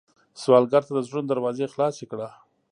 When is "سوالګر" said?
0.41-0.83